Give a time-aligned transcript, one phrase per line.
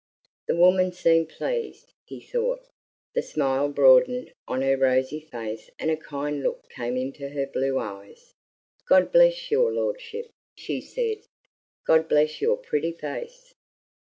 [0.47, 2.65] The woman seemed pleased, he thought.
[3.13, 7.77] The smile broadened on her rosy face and a kind look came into her blue
[7.77, 8.33] eyes.
[8.89, 11.19] "God bless your lordship!" she said.
[11.85, 13.53] "God bless your pretty face!